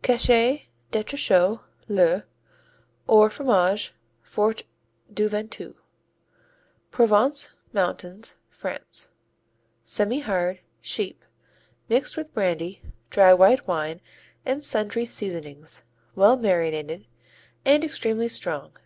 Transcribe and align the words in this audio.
Cachet 0.00 0.68
d'Entrechaux, 0.90 1.60
le, 1.86 2.24
or 3.06 3.28
Fromage 3.28 3.92
Fort 4.22 4.62
du 5.12 5.28
Ventoux 5.28 5.76
Provence 6.90 7.56
Mountains, 7.74 8.38
France 8.48 9.10
Semihard; 9.84 10.60
sheep; 10.80 11.22
mixed 11.90 12.16
with 12.16 12.32
brandy, 12.32 12.80
dry 13.10 13.34
white 13.34 13.68
wine 13.68 14.00
and 14.46 14.64
sundry 14.64 15.04
seasonings. 15.04 15.84
Well 16.14 16.38
marinated 16.38 17.06
and 17.66 17.84
extremely 17.84 18.30
strong. 18.30 18.78